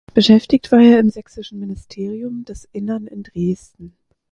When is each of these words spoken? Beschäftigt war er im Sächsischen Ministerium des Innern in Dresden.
Beschäftigt 0.15 0.71
war 0.71 0.81
er 0.81 0.99
im 0.99 1.11
Sächsischen 1.11 1.59
Ministerium 1.59 2.43
des 2.43 2.67
Innern 2.71 3.05
in 3.05 3.21
Dresden. 3.21 3.93